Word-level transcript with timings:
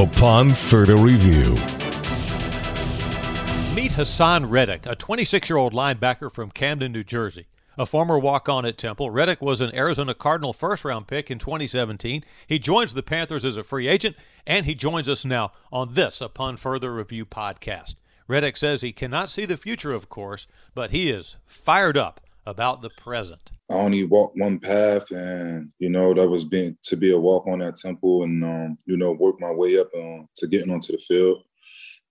upon 0.00 0.50
further 0.50 0.96
review. 0.96 1.52
Meet 3.74 3.92
Haason 3.92 4.50
Reddick, 4.50 4.86
a 4.86 4.96
26 4.96 5.50
year 5.50 5.58
old 5.58 5.74
linebacker 5.74 6.32
from 6.32 6.50
Camden, 6.50 6.92
New 6.92 7.04
Jersey. 7.04 7.46
A 7.76 7.84
former 7.84 8.18
walk 8.18 8.48
on 8.48 8.64
at 8.64 8.78
Temple, 8.78 9.10
Reddick 9.10 9.42
was 9.42 9.60
an 9.60 9.74
Arizona 9.74 10.14
Cardinal 10.14 10.52
first 10.52 10.84
round 10.84 11.06
pick 11.06 11.30
in 11.30 11.38
2017. 11.38 12.24
He 12.46 12.58
joins 12.58 12.94
the 12.94 13.02
Panthers 13.02 13.44
as 13.44 13.58
a 13.58 13.62
free 13.62 13.88
agent, 13.88 14.16
and 14.46 14.64
he 14.64 14.74
joins 14.74 15.08
us 15.08 15.24
now 15.24 15.52
on 15.70 15.94
this 15.94 16.20
Upon 16.20 16.56
Further 16.56 16.94
Review 16.94 17.26
podcast. 17.26 17.94
Reddick 18.26 18.56
says 18.56 18.80
he 18.80 18.92
cannot 18.92 19.28
see 19.28 19.44
the 19.44 19.56
future, 19.56 19.92
of 19.92 20.08
course, 20.08 20.46
but 20.74 20.92
he 20.92 21.10
is 21.10 21.36
fired 21.46 21.98
up 21.98 22.20
about 22.50 22.82
the 22.82 22.90
present. 22.90 23.52
I 23.70 23.74
only 23.74 24.04
walked 24.04 24.36
one 24.36 24.58
path, 24.58 25.10
and 25.12 25.70
you 25.78 25.88
know 25.88 26.12
that 26.12 26.28
was 26.28 26.44
being 26.44 26.76
to 26.82 26.96
be 26.96 27.12
a 27.12 27.18
walk 27.18 27.46
on 27.46 27.62
at 27.62 27.76
Temple, 27.76 28.24
and 28.24 28.44
um, 28.44 28.78
you 28.84 28.96
know 28.96 29.12
work 29.12 29.40
my 29.40 29.52
way 29.52 29.78
up 29.78 29.88
um, 29.96 30.28
to 30.36 30.46
getting 30.46 30.70
onto 30.70 30.92
the 30.92 30.98
field. 30.98 31.44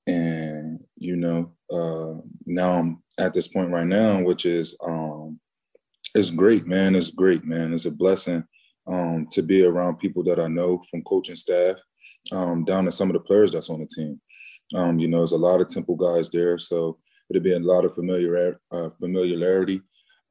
And 0.07 0.79
you 0.95 1.17
know, 1.17 1.53
uh, 1.71 2.21
now 2.45 2.79
I'm 2.79 3.03
at 3.19 3.33
this 3.33 3.47
point 3.47 3.69
right 3.69 3.85
now, 3.85 4.23
which 4.23 4.45
is 4.45 4.75
um, 4.83 5.39
it's 6.15 6.31
great, 6.31 6.65
man. 6.65 6.95
It's 6.95 7.11
great, 7.11 7.43
man. 7.45 7.73
It's 7.73 7.85
a 7.85 7.91
blessing 7.91 8.43
um, 8.87 9.27
to 9.31 9.43
be 9.43 9.63
around 9.63 9.99
people 9.99 10.23
that 10.23 10.39
I 10.39 10.47
know 10.47 10.81
from 10.89 11.03
coaching 11.03 11.35
staff 11.35 11.75
um, 12.31 12.63
down 12.63 12.85
to 12.85 12.91
some 12.91 13.09
of 13.09 13.13
the 13.13 13.19
players 13.19 13.51
that's 13.51 13.69
on 13.69 13.81
the 13.81 13.87
team. 13.87 14.19
Um, 14.73 14.99
you 14.99 15.07
know, 15.07 15.17
there's 15.17 15.33
a 15.33 15.37
lot 15.37 15.61
of 15.61 15.67
Temple 15.67 15.95
guys 15.95 16.29
there, 16.29 16.57
so 16.57 16.97
it'll 17.29 17.43
be 17.43 17.53
a 17.53 17.59
lot 17.59 17.85
of 17.85 17.93
familiar 17.93 18.59
uh, 18.71 18.89
familiarity. 18.99 19.81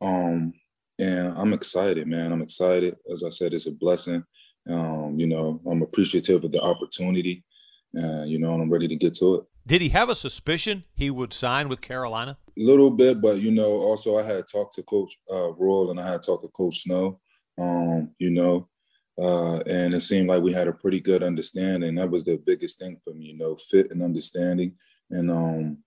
Um, 0.00 0.52
and 0.98 1.28
I'm 1.28 1.52
excited, 1.52 2.06
man. 2.06 2.32
I'm 2.32 2.42
excited. 2.42 2.96
As 3.10 3.22
I 3.22 3.28
said, 3.28 3.54
it's 3.54 3.66
a 3.66 3.72
blessing. 3.72 4.24
Um, 4.68 5.18
you 5.18 5.26
know, 5.26 5.60
I'm 5.66 5.82
appreciative 5.82 6.44
of 6.44 6.52
the 6.52 6.60
opportunity. 6.60 7.44
Uh, 7.96 8.22
you 8.24 8.38
know, 8.38 8.52
and 8.52 8.62
I'm 8.62 8.70
ready 8.70 8.88
to 8.88 8.96
get 8.96 9.14
to 9.14 9.36
it. 9.36 9.44
Did 9.66 9.80
he 9.80 9.88
have 9.90 10.08
a 10.08 10.14
suspicion 10.14 10.84
he 10.94 11.10
would 11.10 11.32
sign 11.32 11.68
with 11.68 11.80
Carolina? 11.80 12.36
A 12.58 12.62
little 12.62 12.90
bit, 12.90 13.20
but 13.20 13.40
you 13.40 13.50
know, 13.50 13.80
also 13.80 14.18
I 14.18 14.22
had 14.22 14.44
talked 14.50 14.74
to 14.74 14.82
Coach 14.82 15.16
uh, 15.30 15.52
Rhule 15.52 15.90
and 15.90 16.00
I 16.00 16.12
had 16.12 16.22
talked 16.22 16.42
to 16.42 16.48
Coach 16.48 16.82
Snow. 16.82 17.20
Um, 17.58 18.10
you 18.18 18.30
know, 18.30 18.68
uh, 19.18 19.58
and 19.66 19.94
it 19.94 20.02
seemed 20.02 20.28
like 20.28 20.42
we 20.42 20.52
had 20.52 20.68
a 20.68 20.72
pretty 20.72 21.00
good 21.00 21.22
understanding. 21.22 21.94
That 21.96 22.10
was 22.10 22.24
the 22.24 22.40
biggest 22.44 22.78
thing 22.78 22.98
for 23.02 23.12
me, 23.14 23.26
you 23.26 23.38
know, 23.38 23.56
fit 23.56 23.90
and 23.90 24.02
understanding 24.02 24.74
and 25.10 25.30
um, 25.30 25.78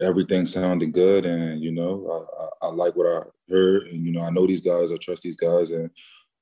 everything 0.00 0.46
sounded 0.46 0.92
good. 0.92 1.26
And 1.26 1.62
you 1.62 1.72
know, 1.72 2.06
I, 2.08 2.66
I, 2.66 2.68
I, 2.68 2.72
like 2.72 2.96
what 2.96 3.06
I 3.06 3.22
heard, 3.48 3.88
and 3.88 4.04
you 4.04 4.12
know, 4.12 4.22
I 4.22 4.30
know 4.30 4.46
these 4.46 4.60
guys. 4.60 4.92
I 4.92 4.96
trust 4.96 5.22
these 5.22 5.36
guys, 5.36 5.70
and 5.70 5.90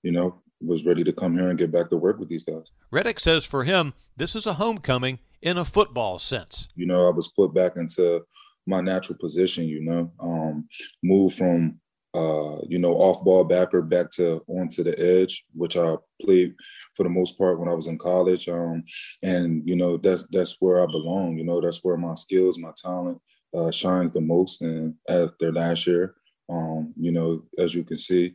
you 0.02 0.12
know, 0.12 0.40
was 0.60 0.84
ready 0.84 1.04
to 1.04 1.12
come 1.12 1.34
here 1.34 1.48
and 1.48 1.58
get 1.58 1.72
back 1.72 1.90
to 1.90 1.96
work 1.96 2.18
with 2.18 2.28
these 2.28 2.42
guys. 2.42 2.72
Reddick 2.90 3.20
says 3.20 3.44
for 3.44 3.64
him, 3.64 3.94
this 4.16 4.34
is 4.34 4.46
a 4.46 4.54
homecoming 4.54 5.18
in 5.42 5.56
a 5.56 5.64
football 5.64 6.18
sense. 6.18 6.68
You 6.74 6.86
know, 6.86 7.06
I 7.06 7.10
was 7.10 7.28
put 7.28 7.54
back 7.54 7.76
into 7.76 8.22
my 8.66 8.80
natural 8.80 9.18
position. 9.18 9.64
You 9.64 9.82
know, 9.82 10.12
um, 10.20 10.68
moved 11.02 11.36
from 11.36 11.80
uh, 12.14 12.56
you 12.66 12.78
know, 12.78 12.92
off 12.94 13.22
ball 13.24 13.44
backer 13.44 13.82
back 13.82 14.10
to 14.10 14.42
onto 14.48 14.82
the 14.82 14.98
edge, 14.98 15.44
which 15.52 15.76
I 15.76 15.96
played 16.22 16.54
for 16.94 17.02
the 17.02 17.10
most 17.10 17.36
part 17.36 17.60
when 17.60 17.68
I 17.68 17.74
was 17.74 17.86
in 17.86 17.98
college. 17.98 18.48
Um, 18.48 18.82
and 19.22 19.62
you 19.66 19.76
know, 19.76 19.96
that's 19.96 20.26
that's 20.30 20.56
where 20.60 20.82
I 20.82 20.86
belong. 20.86 21.36
You 21.36 21.44
know, 21.44 21.60
that's 21.60 21.84
where 21.84 21.96
my 21.96 22.14
skills, 22.14 22.58
my 22.58 22.72
talent 22.82 23.18
uh, 23.54 23.70
shines 23.70 24.10
the 24.10 24.20
most. 24.20 24.62
And 24.62 24.94
after 25.08 25.52
last 25.52 25.86
year, 25.86 26.14
um, 26.48 26.94
you 26.98 27.12
know, 27.12 27.42
as 27.58 27.74
you 27.74 27.84
can 27.84 27.98
see, 27.98 28.34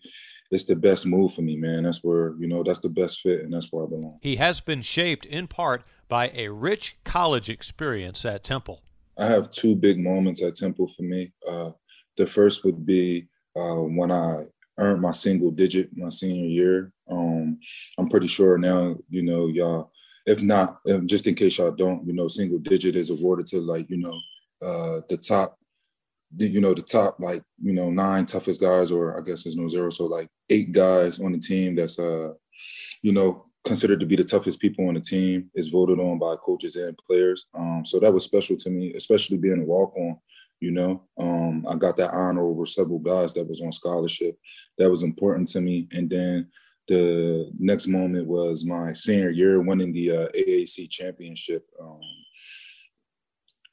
it's 0.51 0.65
the 0.65 0.75
best 0.75 1.07
move 1.07 1.33
for 1.33 1.41
me, 1.41 1.55
man. 1.55 1.83
That's 1.83 2.03
where 2.03 2.35
you 2.39 2.47
know 2.47 2.63
that's 2.63 2.79
the 2.79 2.89
best 2.89 3.21
fit, 3.21 3.41
and 3.41 3.53
that's 3.53 3.71
where 3.71 3.85
I 3.85 3.89
belong. 3.89 4.19
He 4.21 4.35
has 4.35 4.59
been 4.59 4.83
shaped 4.83 5.25
in 5.25 5.47
part 5.47 5.83
by 6.07 6.31
a 6.35 6.49
rich 6.49 6.97
college 7.03 7.49
experience 7.49 8.23
at 8.23 8.43
Temple. 8.43 8.83
I 9.17 9.25
have 9.25 9.49
two 9.49 9.75
big 9.75 9.99
moments 9.99 10.43
at 10.43 10.55
Temple 10.55 10.87
for 10.87 11.03
me. 11.03 11.33
Uh, 11.47 11.71
the 12.17 12.27
first 12.27 12.63
would 12.63 12.85
be 12.85 13.27
uh, 13.55 13.81
when 13.81 14.11
I 14.11 14.45
earned 14.77 15.01
my 15.01 15.11
single 15.11 15.51
digit 15.51 15.89
my 15.95 16.09
senior 16.09 16.45
year. 16.45 16.91
Um, 17.09 17.59
I'm 17.97 18.09
pretty 18.09 18.27
sure 18.27 18.57
now, 18.57 18.95
you 19.09 19.23
know, 19.23 19.47
y'all, 19.47 19.91
if 20.25 20.41
not, 20.41 20.79
just 21.05 21.27
in 21.27 21.35
case 21.35 21.57
y'all 21.57 21.71
don't, 21.71 22.05
you 22.07 22.13
know, 22.13 22.27
single 22.27 22.59
digit 22.59 22.95
is 22.95 23.09
awarded 23.09 23.45
to 23.47 23.59
like, 23.59 23.89
you 23.89 23.97
know, 23.97 24.19
uh, 24.61 25.01
the 25.09 25.17
top, 25.17 25.57
the, 26.35 26.47
you 26.47 26.61
know, 26.61 26.73
the 26.73 26.81
top 26.81 27.17
like, 27.19 27.43
you 27.61 27.73
know, 27.73 27.91
nine 27.91 28.25
toughest 28.25 28.61
guys, 28.61 28.89
or 28.89 29.17
I 29.17 29.21
guess 29.21 29.43
there's 29.43 29.57
no 29.57 29.67
zero. 29.67 29.89
So 29.89 30.05
like 30.05 30.29
eight 30.49 30.71
guys 30.71 31.19
on 31.19 31.33
the 31.33 31.39
team 31.39 31.75
that's, 31.75 31.99
uh, 31.99 32.33
you 33.01 33.11
know, 33.11 33.45
considered 33.65 33.99
to 33.99 34.05
be 34.05 34.15
the 34.15 34.23
toughest 34.23 34.59
people 34.59 34.87
on 34.87 34.93
the 34.93 35.01
team 35.01 35.49
is 35.55 35.69
voted 35.69 35.99
on 35.99 36.19
by 36.19 36.35
coaches 36.37 36.75
and 36.75 36.97
players. 37.07 37.45
Um, 37.53 37.83
so 37.85 37.99
that 37.99 38.13
was 38.13 38.23
special 38.23 38.55
to 38.57 38.69
me, 38.69 38.93
especially 38.93 39.37
being 39.37 39.61
a 39.61 39.65
walk 39.65 39.95
on 39.95 40.17
you 40.63 40.71
know? 40.71 41.03
Um, 41.17 41.65
i 41.69 41.75
got 41.75 41.97
that 41.97 42.13
honor 42.13 42.45
over 42.45 42.65
several 42.65 42.99
guys 42.99 43.33
that 43.33 43.47
was 43.47 43.61
on 43.61 43.71
scholarship 43.71 44.37
that 44.77 44.89
was 44.89 45.03
important 45.03 45.47
to 45.49 45.61
me. 45.61 45.87
And 45.91 46.09
then 46.09 46.47
the 46.87 47.51
next 47.59 47.87
moment 47.87 48.27
was 48.27 48.65
my 48.65 48.93
senior 48.93 49.29
year 49.29 49.61
winning 49.61 49.93
the 49.93 50.11
uh, 50.11 50.27
aac 50.35 50.89
championship. 50.89 51.65
Um, 51.81 52.01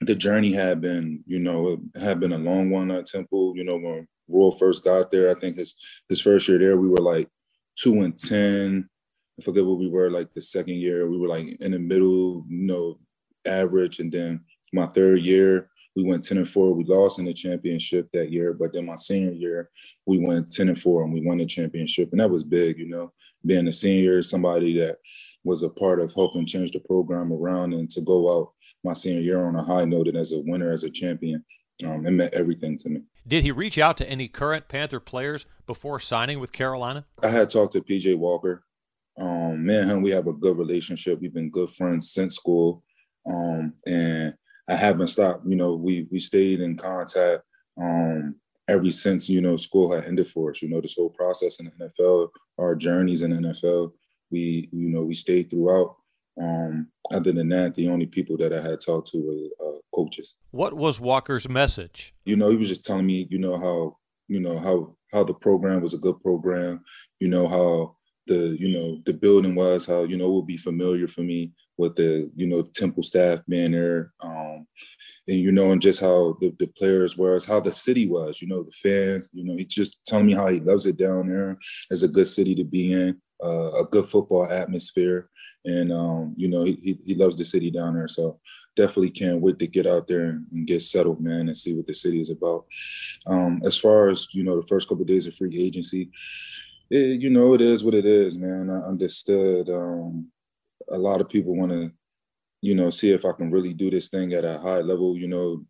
the 0.02 0.14
journey 0.14 0.52
had 0.52 0.80
been 0.80 1.22
you 1.26 1.40
know 1.40 1.80
it 1.94 2.00
had 2.00 2.20
been 2.20 2.32
a 2.32 2.38
long 2.38 2.70
one 2.70 2.90
at 2.90 3.06
temple. 3.06 3.54
You 3.56 3.64
know 3.64 3.76
when 3.78 4.08
Rhule 4.28 4.52
first 4.52 4.84
got 4.84 5.10
there 5.10 5.28
i 5.30 5.38
think 5.38 5.56
his 5.56 5.74
his 6.08 6.20
first 6.20 6.48
year 6.48 6.58
there 6.58 6.76
we 6.76 6.88
were 6.88 7.04
like 7.14 7.28
two 7.76 8.00
and 8.02 8.16
ten. 8.18 8.88
I 9.38 9.42
forget 9.42 9.64
what 9.64 9.78
we 9.78 9.88
were 9.88 10.10
like 10.10 10.32
the 10.34 10.42
second 10.42 10.74
year. 10.74 11.08
We 11.08 11.18
were 11.18 11.28
like 11.28 11.46
in 11.60 11.72
the 11.72 11.78
middle 11.78 12.44
you 12.48 12.66
know 12.66 12.98
average. 13.46 13.98
And 13.98 14.12
then 14.12 14.44
my 14.72 14.86
third 14.86 15.20
year 15.20 15.70
we 15.96 16.04
went 16.04 16.24
10 16.24 16.38
and 16.38 16.48
4. 16.48 16.74
We 16.74 16.84
lost 16.84 17.18
in 17.18 17.24
the 17.24 17.34
championship 17.34 18.08
that 18.12 18.30
year, 18.30 18.52
but 18.52 18.72
then 18.72 18.86
my 18.86 18.94
senior 18.94 19.32
year, 19.32 19.70
we 20.06 20.18
went 20.18 20.52
10 20.52 20.68
and 20.68 20.80
4 20.80 21.04
and 21.04 21.12
we 21.12 21.22
won 21.24 21.38
the 21.38 21.46
championship. 21.46 22.10
And 22.12 22.20
that 22.20 22.30
was 22.30 22.44
big, 22.44 22.78
you 22.78 22.88
know, 22.88 23.12
being 23.44 23.66
a 23.66 23.72
senior, 23.72 24.22
somebody 24.22 24.78
that 24.78 24.98
was 25.44 25.62
a 25.62 25.68
part 25.68 26.00
of 26.00 26.12
helping 26.14 26.46
change 26.46 26.72
the 26.72 26.80
program 26.80 27.32
around 27.32 27.72
and 27.72 27.90
to 27.90 28.00
go 28.00 28.38
out 28.38 28.52
my 28.84 28.94
senior 28.94 29.20
year 29.20 29.46
on 29.46 29.56
a 29.56 29.62
high 29.62 29.84
note 29.84 30.08
and 30.08 30.16
as 30.16 30.32
a 30.32 30.38
winner, 30.38 30.72
as 30.72 30.84
a 30.84 30.90
champion. 30.90 31.44
Um, 31.84 32.06
it 32.06 32.10
meant 32.10 32.34
everything 32.34 32.76
to 32.78 32.90
me. 32.90 33.02
Did 33.26 33.42
he 33.42 33.52
reach 33.52 33.78
out 33.78 33.96
to 33.98 34.08
any 34.08 34.28
current 34.28 34.68
Panther 34.68 35.00
players 35.00 35.46
before 35.66 35.98
signing 35.98 36.40
with 36.40 36.52
Carolina? 36.52 37.06
I 37.22 37.28
had 37.28 37.50
talked 37.50 37.72
to 37.72 37.80
PJ 37.80 38.16
Walker. 38.18 38.64
Um, 39.18 39.64
me 39.64 39.76
and 39.76 39.90
him, 39.90 40.02
we 40.02 40.10
have 40.10 40.26
a 40.26 40.32
good 40.32 40.58
relationship. 40.58 41.20
We've 41.20 41.32
been 41.32 41.50
good 41.50 41.70
friends 41.70 42.12
since 42.12 42.36
school. 42.36 42.82
Um, 43.30 43.74
and 43.86 44.34
I 44.70 44.76
haven't 44.76 45.08
stopped. 45.08 45.44
You 45.46 45.56
know, 45.56 45.74
we 45.74 46.06
we 46.10 46.20
stayed 46.20 46.60
in 46.60 46.76
contact 46.76 47.42
um, 47.80 48.36
ever 48.68 48.90
since 48.90 49.28
you 49.28 49.40
know 49.40 49.56
school 49.56 49.92
had 49.92 50.04
ended 50.04 50.28
for 50.28 50.50
us. 50.50 50.62
You 50.62 50.68
know, 50.68 50.80
this 50.80 50.94
whole 50.96 51.10
process 51.10 51.58
in 51.58 51.66
the 51.66 51.84
NFL, 51.84 52.28
our 52.58 52.76
journeys 52.76 53.22
in 53.22 53.30
the 53.30 53.48
NFL, 53.48 53.92
we 54.30 54.68
you 54.72 54.88
know 54.88 55.02
we 55.02 55.14
stayed 55.14 55.50
throughout. 55.50 55.96
Um, 56.40 56.86
other 57.10 57.32
than 57.32 57.48
that, 57.48 57.74
the 57.74 57.88
only 57.88 58.06
people 58.06 58.36
that 58.38 58.52
I 58.52 58.60
had 58.62 58.80
talked 58.80 59.10
to 59.10 59.18
were 59.60 59.68
uh, 59.68 59.78
coaches. 59.92 60.36
What 60.52 60.74
was 60.74 61.00
Walker's 61.00 61.48
message? 61.48 62.14
You 62.24 62.36
know, 62.36 62.48
he 62.48 62.56
was 62.56 62.68
just 62.68 62.84
telling 62.84 63.06
me, 63.06 63.26
you 63.28 63.38
know, 63.38 63.58
how 63.58 63.96
you 64.28 64.40
know 64.40 64.58
how 64.58 64.96
how 65.12 65.24
the 65.24 65.34
program 65.34 65.82
was 65.82 65.94
a 65.94 65.98
good 65.98 66.20
program. 66.20 66.84
You 67.18 67.28
know 67.28 67.48
how 67.48 67.96
the 68.28 68.56
you 68.58 68.68
know 68.68 69.00
the 69.04 69.12
building 69.12 69.56
was, 69.56 69.86
how 69.86 70.04
you 70.04 70.16
know 70.16 70.26
it 70.26 70.34
would 70.34 70.46
be 70.46 70.56
familiar 70.56 71.08
for 71.08 71.22
me 71.22 71.52
with 71.80 71.96
the 71.96 72.30
you 72.36 72.46
know 72.46 72.62
Temple 72.62 73.02
staff 73.02 73.40
being 73.48 73.72
there, 73.72 74.12
um, 74.20 74.66
and 75.26 75.38
you 75.38 75.50
know, 75.50 75.72
and 75.72 75.80
just 75.80 76.00
how 76.00 76.36
the, 76.40 76.54
the 76.58 76.66
players 76.66 77.16
were, 77.16 77.38
how 77.46 77.60
the 77.60 77.72
city 77.72 78.06
was, 78.06 78.42
you 78.42 78.48
know, 78.48 78.62
the 78.62 78.70
fans. 78.70 79.30
You 79.32 79.44
know, 79.44 79.56
he's 79.56 79.66
just 79.66 79.98
telling 80.06 80.26
me 80.26 80.34
how 80.34 80.48
he 80.48 80.60
loves 80.60 80.86
it 80.86 80.96
down 80.96 81.28
there. 81.28 81.58
It's 81.90 82.02
a 82.02 82.08
good 82.08 82.26
city 82.26 82.54
to 82.56 82.64
be 82.64 82.92
in, 82.92 83.20
uh, 83.42 83.72
a 83.80 83.84
good 83.84 84.06
football 84.06 84.50
atmosphere, 84.50 85.30
and 85.64 85.92
um, 85.92 86.34
you 86.36 86.48
know, 86.48 86.64
he, 86.64 86.98
he 87.04 87.14
loves 87.14 87.36
the 87.36 87.44
city 87.44 87.70
down 87.70 87.94
there. 87.94 88.08
So 88.08 88.38
definitely 88.76 89.10
can't 89.10 89.40
wait 89.40 89.58
to 89.58 89.66
get 89.66 89.86
out 89.86 90.06
there 90.08 90.30
and 90.52 90.66
get 90.66 90.82
settled, 90.82 91.20
man, 91.20 91.48
and 91.48 91.56
see 91.56 91.74
what 91.74 91.86
the 91.86 91.94
city 91.94 92.20
is 92.20 92.30
about. 92.30 92.66
Um, 93.26 93.62
as 93.64 93.78
far 93.78 94.08
as 94.08 94.28
you 94.32 94.44
know, 94.44 94.56
the 94.56 94.66
first 94.66 94.88
couple 94.88 95.02
of 95.02 95.08
days 95.08 95.26
of 95.26 95.34
free 95.34 95.58
agency. 95.58 96.10
It, 96.90 97.20
you 97.20 97.30
know, 97.30 97.54
it 97.54 97.60
is 97.60 97.84
what 97.84 97.94
it 97.94 98.04
is, 98.04 98.36
man. 98.36 98.68
I 98.68 98.78
understood 98.88 99.68
um, 99.68 100.26
a 100.90 100.98
lot 100.98 101.20
of 101.20 101.28
people 101.28 101.56
want 101.56 101.72
to, 101.72 101.92
you 102.62 102.74
know, 102.74 102.90
see 102.90 103.12
if 103.12 103.24
I 103.24 103.32
can 103.32 103.50
really 103.50 103.72
do 103.72 103.90
this 103.90 104.08
thing 104.08 104.32
at 104.32 104.44
a 104.44 104.58
high 104.58 104.80
level. 104.80 105.16
You 105.16 105.28
know, 105.28 105.64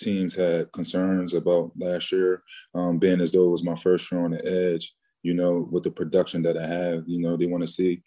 teams 0.00 0.34
had 0.34 0.72
concerns 0.72 1.34
about 1.34 1.72
last 1.76 2.12
year, 2.12 2.42
um, 2.74 2.98
being 2.98 3.20
as 3.20 3.32
though 3.32 3.46
it 3.46 3.50
was 3.50 3.64
my 3.64 3.76
first 3.76 4.10
year 4.10 4.24
on 4.24 4.32
the 4.32 4.44
edge. 4.44 4.94
You 5.22 5.32
know, 5.32 5.66
with 5.70 5.84
the 5.84 5.90
production 5.90 6.42
that 6.42 6.58
I 6.58 6.66
have, 6.66 7.04
you 7.06 7.18
know, 7.18 7.34
they 7.34 7.46
want 7.46 7.62
to 7.62 7.66
see 7.66 8.02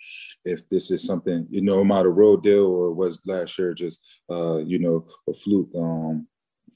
if 0.45 0.69
this 0.69 0.91
is 0.91 1.03
something, 1.03 1.47
you 1.49 1.63
know, 1.63 1.79
about 1.79 2.05
a 2.05 2.09
road 2.09 2.44
deal 2.44 2.65
or 2.65 2.94
was 2.94 3.19
last 3.25 3.57
year 3.57 3.73
just, 3.73 4.21
uh, 4.29 4.57
you 4.57 4.77
know, 4.77 5.07
a 5.27 5.33
fluke. 5.33 5.69
Um, 5.75 6.27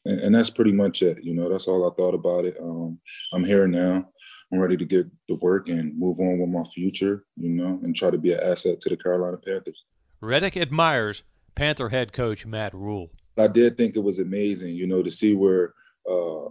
and, 0.06 0.20
and, 0.22 0.36
that's 0.36 0.50
pretty 0.50 0.72
much 0.72 1.02
it. 1.02 1.24
You 1.24 1.34
know, 1.36 1.50
that's 1.50 1.68
all 1.68 1.90
I 1.90 1.94
thought 1.96 2.14
about 2.14 2.46
it. 2.46 2.58
Um, 2.62 3.00
I'm 3.34 3.44
here 3.44 3.68
now. 3.68 4.06
I'm 4.52 4.60
ready 4.60 4.76
to 4.78 4.86
get 4.86 5.08
to 5.30 5.36
work 5.36 5.70
and 5.70 5.98
move 5.98 6.20
on 6.20 6.40
with 6.40 6.50
my 6.50 6.64
future, 6.64 7.24
you 7.38 7.50
know, 7.50 7.80
and 7.84 7.96
try 7.96 8.10
to 8.10 8.18
be 8.18 8.34
an 8.34 8.42
asset 8.44 8.82
to 8.82 8.90
the 8.90 8.98
Carolina 8.98 9.38
Panthers. 9.38 9.86
Reddick 10.20 10.58
admires 10.58 11.24
Panther 11.56 11.90
head 11.90 12.12
coach 12.12 12.46
Matt 12.46 12.74
Rhule. 12.74 13.10
I 13.38 13.48
did 13.48 13.78
think 13.78 13.96
it 13.96 14.04
was 14.04 14.20
amazing, 14.20 14.76
you 14.76 14.88
know, 14.88 15.02
to 15.02 15.10
see 15.10 15.36
where, 15.36 15.74
uh, 16.10 16.50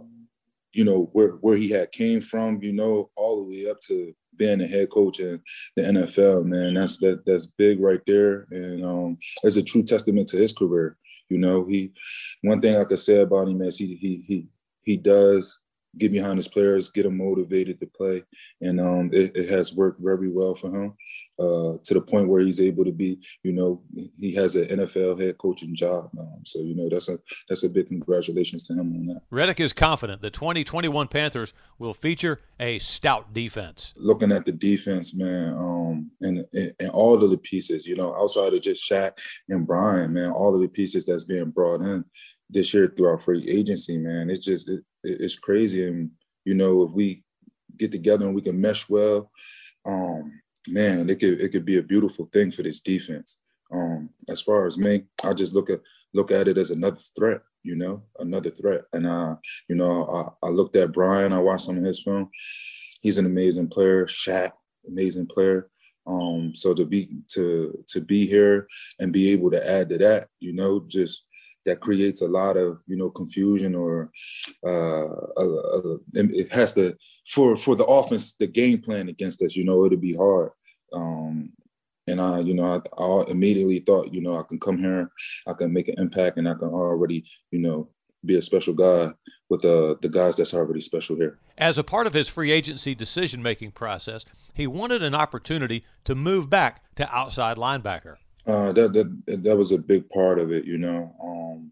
you 0.73 0.83
know, 0.83 1.09
where 1.13 1.31
where 1.41 1.57
he 1.57 1.69
had 1.69 1.91
came 1.91 2.21
from, 2.21 2.61
you 2.63 2.73
know, 2.73 3.11
all 3.15 3.37
the 3.37 3.43
way 3.43 3.69
up 3.69 3.79
to 3.81 4.13
being 4.35 4.61
a 4.61 4.67
head 4.67 4.89
coach 4.89 5.19
in 5.19 5.41
the 5.75 5.83
NFL. 5.83 6.45
Man, 6.45 6.73
that's 6.73 6.97
that 6.97 7.25
that's 7.25 7.45
big 7.45 7.79
right 7.79 8.01
there, 8.07 8.47
and 8.51 8.83
um, 8.83 9.17
it's 9.43 9.57
a 9.57 9.63
true 9.63 9.83
testament 9.83 10.27
to 10.29 10.37
his 10.37 10.53
career. 10.53 10.97
You 11.31 11.37
know, 11.37 11.65
he 11.65 11.93
one 12.41 12.59
thing 12.59 12.75
I 12.75 12.83
could 12.83 12.99
say 12.99 13.21
about 13.21 13.47
him 13.47 13.61
is 13.61 13.77
he 13.77 13.95
he 13.95 14.23
he 14.27 14.47
he 14.83 14.97
does 14.97 15.57
get 15.97 16.11
behind 16.11 16.37
his 16.37 16.47
players, 16.47 16.89
get 16.89 17.03
them 17.03 17.17
motivated 17.17 17.79
to 17.79 17.87
play, 17.87 18.23
and 18.61 18.79
um, 18.79 19.09
it, 19.13 19.35
it 19.35 19.49
has 19.49 19.73
worked 19.73 19.99
very 20.01 20.29
well 20.29 20.55
for 20.55 20.69
him 20.69 20.93
uh, 21.41 21.77
to 21.83 21.93
the 21.93 22.01
point 22.01 22.27
where 22.27 22.41
he's 22.41 22.59
able 22.59 22.85
to 22.85 22.91
be, 22.91 23.19
you 23.43 23.51
know, 23.51 23.81
he 24.19 24.33
has 24.35 24.55
an 24.55 24.65
NFL 24.65 25.19
head 25.19 25.37
coaching 25.37 25.75
job 25.75 26.09
now. 26.13 26.37
So, 26.45 26.59
you 26.59 26.75
know, 26.75 26.87
that's 26.89 27.09
a 27.09 27.17
that's 27.49 27.63
a 27.63 27.69
big 27.69 27.87
congratulations 27.87 28.67
to 28.67 28.73
him 28.73 28.93
on 28.95 29.05
that. 29.07 29.21
Reddick 29.31 29.59
is 29.59 29.73
confident 29.73 30.21
the 30.21 30.29
2021 30.29 31.07
Panthers 31.07 31.53
will 31.79 31.93
feature 31.93 32.41
a 32.59 32.77
stout 32.79 33.33
defense. 33.33 33.93
Looking 33.97 34.31
at 34.31 34.45
the 34.45 34.51
defense, 34.51 35.15
man, 35.15 35.53
um, 35.57 36.11
and, 36.21 36.45
and, 36.53 36.73
and 36.79 36.89
all 36.91 37.23
of 37.23 37.31
the 37.31 37.37
pieces, 37.37 37.87
you 37.87 37.95
know, 37.95 38.15
outside 38.15 38.53
of 38.53 38.61
just 38.61 38.87
Shaq 38.87 39.13
and 39.49 39.65
Brian, 39.65 40.13
man, 40.13 40.31
all 40.31 40.53
of 40.53 40.61
the 40.61 40.67
pieces 40.67 41.05
that's 41.05 41.23
being 41.23 41.49
brought 41.49 41.81
in 41.81 42.05
this 42.49 42.73
year 42.73 42.93
through 42.95 43.07
our 43.07 43.19
free 43.19 43.49
agency, 43.49 43.97
man, 43.97 44.29
it's 44.29 44.45
just 44.45 44.69
it, 44.69 44.83
it's 45.03 45.37
crazy. 45.37 45.87
And 45.87 46.11
you 46.45 46.55
know, 46.55 46.83
if 46.83 46.91
we 46.91 47.23
get 47.77 47.91
together 47.91 48.25
and 48.25 48.35
we 48.35 48.41
can 48.41 48.59
mesh 48.59 48.89
well, 48.89 49.31
um, 49.85 50.41
man, 50.67 51.09
it 51.09 51.19
could 51.19 51.41
it 51.41 51.49
could 51.49 51.65
be 51.65 51.77
a 51.77 51.83
beautiful 51.83 52.29
thing 52.31 52.51
for 52.51 52.63
this 52.63 52.81
defense. 52.81 53.37
Um, 53.71 54.09
as 54.29 54.41
far 54.41 54.67
as 54.67 54.77
me, 54.77 55.03
I 55.23 55.33
just 55.33 55.53
look 55.53 55.69
at 55.69 55.81
look 56.13 56.31
at 56.31 56.47
it 56.47 56.57
as 56.57 56.71
another 56.71 56.99
threat, 57.17 57.41
you 57.63 57.75
know, 57.75 58.03
another 58.19 58.49
threat. 58.49 58.83
And 58.93 59.07
uh, 59.07 59.37
you 59.67 59.75
know, 59.75 60.33
I, 60.43 60.47
I 60.47 60.49
looked 60.49 60.75
at 60.75 60.91
Brian, 60.91 61.33
I 61.33 61.39
watched 61.39 61.65
some 61.65 61.77
of 61.77 61.83
his 61.83 62.03
film. 62.03 62.29
He's 63.01 63.17
an 63.17 63.25
amazing 63.25 63.69
player, 63.69 64.05
Shaq, 64.05 64.51
amazing 64.87 65.27
player. 65.27 65.69
Um, 66.05 66.53
so 66.55 66.73
to 66.73 66.85
be 66.85 67.09
to 67.29 67.83
to 67.89 68.01
be 68.01 68.25
here 68.25 68.67
and 68.99 69.13
be 69.13 69.31
able 69.31 69.51
to 69.51 69.69
add 69.69 69.89
to 69.89 69.97
that, 69.99 70.27
you 70.39 70.53
know, 70.53 70.83
just 70.87 71.25
that 71.65 71.79
creates 71.79 72.21
a 72.21 72.27
lot 72.27 72.57
of 72.57 72.79
you 72.87 72.97
know 72.97 73.09
confusion 73.09 73.75
or 73.75 74.11
uh, 74.65 75.07
it 76.13 76.51
has 76.51 76.73
to 76.73 76.95
for 77.27 77.55
for 77.55 77.75
the 77.75 77.85
offense 77.85 78.33
the 78.33 78.47
game 78.47 78.81
plan 78.81 79.09
against 79.09 79.41
us 79.41 79.55
you 79.55 79.63
know 79.63 79.85
it'll 79.85 79.97
be 79.97 80.15
hard 80.15 80.51
um, 80.93 81.51
and 82.07 82.19
I 82.19 82.39
you 82.39 82.53
know 82.53 82.81
I, 82.97 83.01
I 83.03 83.23
immediately 83.29 83.79
thought 83.79 84.13
you 84.13 84.21
know 84.21 84.37
I 84.37 84.43
can 84.43 84.59
come 84.59 84.77
here 84.77 85.11
I 85.47 85.53
can 85.53 85.71
make 85.71 85.87
an 85.87 85.95
impact 85.97 86.37
and 86.37 86.47
I 86.47 86.53
can 86.53 86.69
already 86.69 87.25
you 87.51 87.59
know 87.59 87.89
be 88.25 88.37
a 88.37 88.41
special 88.41 88.73
guy 88.73 89.11
with 89.49 89.65
uh, 89.65 89.95
the 90.01 90.09
guys 90.09 90.37
that's 90.37 90.53
already 90.53 90.81
special 90.81 91.15
here. 91.15 91.39
As 91.57 91.77
a 91.77 91.83
part 91.83 92.07
of 92.07 92.13
his 92.13 92.27
free 92.27 92.51
agency 92.51 92.95
decision 92.95 93.41
making 93.41 93.71
process, 93.71 94.25
he 94.53 94.67
wanted 94.67 95.03
an 95.03 95.15
opportunity 95.15 95.83
to 96.05 96.15
move 96.15 96.49
back 96.49 96.83
to 96.95 97.15
outside 97.15 97.57
linebacker. 97.57 98.17
Uh, 98.47 98.71
that 98.71 98.93
that 98.93 99.43
that 99.43 99.57
was 99.57 99.71
a 99.71 99.77
big 99.77 100.09
part 100.09 100.39
of 100.39 100.51
it, 100.51 100.65
you 100.65 100.77
know. 100.77 101.15
Um, 101.23 101.71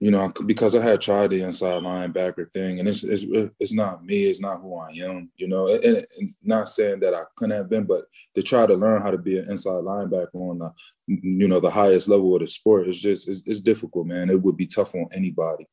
you 0.00 0.10
know, 0.10 0.32
because 0.46 0.74
I 0.74 0.82
had 0.82 1.02
tried 1.02 1.28
the 1.28 1.42
inside 1.42 1.82
linebacker 1.82 2.50
thing, 2.54 2.80
and 2.80 2.88
it's 2.88 3.04
it's 3.04 3.26
it's 3.60 3.74
not 3.74 4.02
me, 4.02 4.24
it's 4.24 4.40
not 4.40 4.62
who 4.62 4.74
I 4.76 4.92
am, 4.92 5.30
you 5.36 5.46
know. 5.46 5.68
And, 5.68 6.06
and, 6.18 6.34
not 6.42 6.70
saying 6.70 7.00
that 7.00 7.12
I 7.12 7.24
couldn't 7.36 7.56
have 7.56 7.68
been, 7.68 7.84
but 7.84 8.06
to 8.34 8.42
try 8.42 8.64
to 8.64 8.74
learn 8.74 9.02
how 9.02 9.10
to 9.10 9.18
be 9.18 9.38
an 9.38 9.50
inside 9.50 9.84
linebacker 9.84 10.34
on 10.34 10.58
the, 10.58 10.72
you 11.06 11.46
know, 11.46 11.60
the 11.60 11.70
highest 11.70 12.08
level 12.08 12.34
of 12.34 12.40
the 12.40 12.46
sport 12.46 12.88
is 12.88 12.98
just 12.98 13.28
it's, 13.28 13.42
it's 13.44 13.60
difficult, 13.60 14.06
man. 14.06 14.30
It 14.30 14.40
would 14.40 14.56
be 14.56 14.66
tough 14.66 14.94
on 14.94 15.06
anybody. 15.12 15.68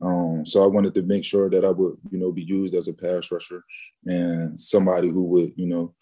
Um, 0.00 0.46
so 0.46 0.62
I 0.62 0.68
wanted 0.68 0.94
to 0.94 1.02
make 1.02 1.24
sure 1.24 1.50
that 1.50 1.64
I 1.64 1.70
would, 1.70 1.96
you 2.12 2.18
know, 2.18 2.30
be 2.30 2.42
used 2.42 2.76
as 2.76 2.86
a 2.86 2.92
pass 2.92 3.32
rusher 3.32 3.64
and 4.04 4.58
somebody 4.58 5.08
who 5.08 5.24
would, 5.24 5.52
you 5.56 5.66
know, 5.66 5.94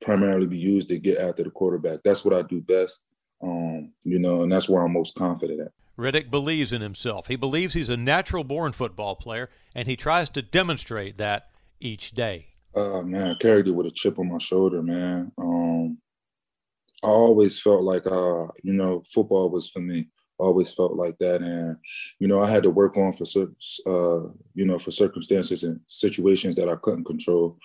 primarily 0.00 0.46
be 0.46 0.58
used 0.58 0.88
to 0.88 0.98
get 0.98 1.18
after 1.18 1.42
the 1.42 1.50
quarterback. 1.50 2.00
That's 2.04 2.24
what 2.24 2.34
I 2.34 2.42
do 2.42 2.60
best. 2.60 3.00
Um, 3.42 3.92
you 4.02 4.18
know, 4.18 4.42
and 4.42 4.50
that's 4.50 4.68
where 4.68 4.82
I'm 4.82 4.92
most 4.92 5.14
confident 5.14 5.60
at. 5.60 5.72
Reddick 5.96 6.30
believes 6.30 6.72
in 6.72 6.82
himself. 6.82 7.26
He 7.26 7.36
believes 7.36 7.74
he's 7.74 7.88
a 7.88 7.96
natural 7.96 8.44
born 8.44 8.72
football 8.72 9.16
player, 9.16 9.48
and 9.74 9.88
he 9.88 9.96
tries 9.96 10.28
to 10.30 10.42
demonstrate 10.42 11.16
that 11.16 11.48
each 11.80 12.12
day. 12.12 12.48
Uh, 12.74 13.02
man, 13.02 13.30
I 13.30 13.34
carried 13.34 13.68
it 13.68 13.72
with 13.72 13.86
a 13.86 13.90
chip 13.90 14.18
on 14.18 14.30
my 14.30 14.38
shoulder, 14.38 14.82
man. 14.82 15.32
Um, 15.38 15.98
I 17.02 17.08
always 17.08 17.58
felt 17.58 17.82
like, 17.82 18.06
uh, 18.06 18.46
you 18.62 18.74
know, 18.74 19.02
football 19.06 19.48
was 19.50 19.70
for 19.70 19.80
me. 19.80 20.08
Always 20.38 20.70
felt 20.74 20.96
like 20.96 21.16
that, 21.18 21.40
and 21.40 21.78
you 22.18 22.28
know, 22.28 22.42
I 22.42 22.50
had 22.50 22.62
to 22.64 22.70
work 22.70 22.98
on 22.98 23.14
for, 23.14 23.24
uh, 23.86 24.28
you 24.52 24.66
know, 24.66 24.78
for 24.78 24.90
circumstances 24.90 25.64
and 25.64 25.80
situations 25.86 26.54
that 26.56 26.68
I 26.68 26.76
couldn't 26.76 27.04
control. 27.04 27.56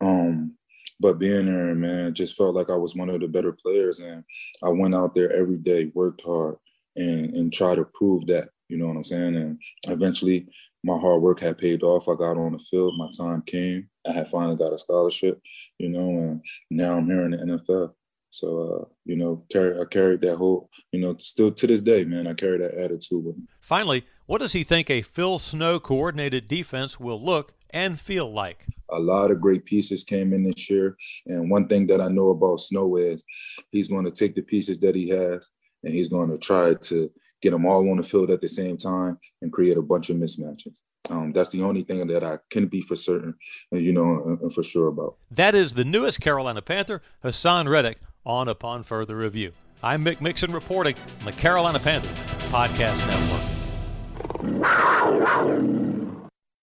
Um, 0.00 0.56
but 1.00 1.18
being 1.18 1.46
there, 1.46 1.74
man, 1.74 2.14
just 2.14 2.36
felt 2.36 2.54
like 2.54 2.70
I 2.70 2.76
was 2.76 2.96
one 2.96 3.08
of 3.08 3.20
the 3.20 3.28
better 3.28 3.52
players. 3.52 4.00
And 4.00 4.24
I 4.62 4.70
went 4.70 4.94
out 4.94 5.14
there 5.14 5.32
every 5.32 5.56
day, 5.56 5.90
worked 5.94 6.22
hard, 6.24 6.56
and 6.96 7.34
and 7.34 7.52
tried 7.52 7.76
to 7.76 7.84
prove 7.94 8.26
that. 8.26 8.50
You 8.68 8.78
know 8.78 8.86
what 8.86 8.96
I'm 8.96 9.04
saying? 9.04 9.36
And 9.36 9.60
eventually, 9.86 10.48
my 10.84 10.98
hard 10.98 11.22
work 11.22 11.40
had 11.40 11.58
paid 11.58 11.82
off. 11.82 12.08
I 12.08 12.14
got 12.14 12.36
on 12.36 12.52
the 12.52 12.58
field. 12.58 12.98
My 12.98 13.10
time 13.16 13.42
came. 13.42 13.88
I 14.06 14.12
had 14.12 14.28
finally 14.28 14.56
got 14.56 14.72
a 14.72 14.78
scholarship. 14.78 15.40
You 15.78 15.88
know, 15.88 16.08
and 16.08 16.42
now 16.70 16.96
I'm 16.96 17.06
here 17.06 17.22
in 17.22 17.30
the 17.32 17.36
NFL. 17.38 17.92
So, 18.30 18.60
uh, 18.60 18.84
you 19.04 19.16
know, 19.16 19.44
carry, 19.50 19.80
I 19.80 19.84
carried 19.86 20.20
that 20.20 20.36
whole, 20.36 20.68
you 20.92 21.00
know, 21.00 21.16
still 21.18 21.50
to 21.50 21.66
this 21.66 21.80
day, 21.80 22.04
man, 22.04 22.26
I 22.26 22.34
carry 22.34 22.58
that 22.58 22.74
attitude 22.74 23.24
with 23.24 23.36
me. 23.36 23.44
Finally, 23.60 24.04
what 24.26 24.40
does 24.40 24.52
he 24.52 24.64
think 24.64 24.90
a 24.90 25.00
Phil 25.00 25.38
Snow 25.38 25.80
coordinated 25.80 26.46
defense 26.46 27.00
will 27.00 27.22
look 27.22 27.54
and 27.70 27.98
feel 27.98 28.30
like? 28.30 28.66
A 28.90 28.98
lot 28.98 29.30
of 29.30 29.40
great 29.40 29.64
pieces 29.64 30.04
came 30.04 30.32
in 30.32 30.44
this 30.44 30.70
year. 30.70 30.96
And 31.26 31.50
one 31.50 31.66
thing 31.66 31.86
that 31.88 32.00
I 32.00 32.08
know 32.08 32.30
about 32.30 32.60
Snow 32.60 32.96
is 32.96 33.24
he's 33.70 33.88
going 33.88 34.04
to 34.04 34.10
take 34.10 34.34
the 34.34 34.42
pieces 34.42 34.80
that 34.80 34.94
he 34.94 35.08
has 35.08 35.50
and 35.82 35.94
he's 35.94 36.08
going 36.08 36.30
to 36.30 36.36
try 36.36 36.74
to 36.74 37.10
get 37.40 37.52
them 37.52 37.66
all 37.66 37.88
on 37.90 37.98
the 37.98 38.02
field 38.02 38.30
at 38.30 38.40
the 38.40 38.48
same 38.48 38.76
time 38.76 39.18
and 39.42 39.52
create 39.52 39.76
a 39.76 39.82
bunch 39.82 40.10
of 40.10 40.16
mismatches. 40.16 40.82
Um, 41.10 41.32
that's 41.32 41.50
the 41.50 41.62
only 41.62 41.82
thing 41.82 42.06
that 42.08 42.24
I 42.24 42.38
can 42.50 42.66
be 42.66 42.80
for 42.80 42.96
certain, 42.96 43.34
uh, 43.72 43.78
you 43.78 43.92
know, 43.92 44.38
and 44.42 44.52
for 44.52 44.62
sure 44.62 44.88
about. 44.88 45.16
That 45.30 45.54
is 45.54 45.74
the 45.74 45.84
newest 45.84 46.20
Carolina 46.20 46.60
Panther, 46.60 47.00
Haason 47.24 47.68
Reddick, 47.68 47.98
on 48.26 48.48
upon 48.48 48.82
further 48.82 49.16
review. 49.16 49.52
I'm 49.82 50.04
Mick 50.04 50.20
Mixon 50.20 50.52
reporting 50.52 50.96
on 51.20 51.26
the 51.26 51.32
Carolina 51.32 51.78
Panthers 51.78 52.10
Podcast 52.50 53.06
Network. 53.06 53.58